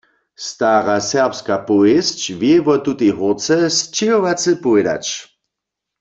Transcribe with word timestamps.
Stara 0.45 0.95
serbska 1.11 1.55
powěsć 1.67 2.19
wě 2.39 2.55
wo 2.65 2.75
tutej 2.85 3.11
hórce 3.17 3.57
sćěhowace 3.77 4.51
powědać. 4.63 5.05